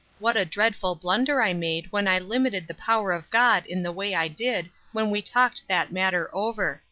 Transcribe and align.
What 0.17 0.35
a 0.35 0.45
dreadful 0.45 0.95
blunder 0.95 1.43
I 1.43 1.53
made 1.53 1.91
when 1.91 2.07
I 2.07 2.17
limited 2.17 2.65
the 2.65 2.73
power 2.73 3.11
of 3.11 3.29
God 3.29 3.67
in 3.67 3.83
the 3.83 3.91
way 3.91 4.15
I 4.15 4.29
did 4.29 4.71
when 4.93 5.11
we 5.11 5.21
talked 5.21 5.67
that 5.67 5.91
matter 5.91 6.27
over! 6.33 6.79